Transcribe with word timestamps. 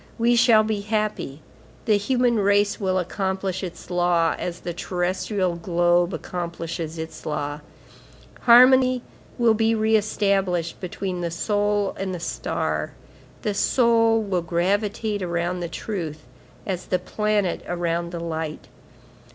We 0.17 0.35
shall 0.35 0.63
be 0.63 0.81
happy. 0.81 1.43
The 1.85 1.95
human 1.95 2.37
race 2.37 2.79
will 2.79 2.97
accomplish 2.97 3.61
its 3.63 3.91
law, 3.91 4.35
as 4.39 4.61
the 4.61 4.73
terrestrial 4.73 5.55
globe 5.55 6.11
accomplishes 6.11 6.97
its 6.97 7.23
law; 7.23 7.59
harmony 8.39 9.03
will 9.37 9.53
be 9.53 9.75
re 9.75 9.95
established 9.95 10.79
between 10.81 11.21
the 11.21 11.29
soul 11.29 11.95
and 11.99 12.15
the 12.15 12.19
star; 12.19 12.93
the 13.43 13.53
soul 13.53 14.19
will 14.23 14.41
gravitate 14.41 15.21
around 15.21 15.59
the 15.59 15.69
truth, 15.69 16.23
as 16.65 16.87
the 16.87 16.97
planet 16.97 17.61
around 17.67 18.11
the 18.11 18.19
light. 18.19 18.69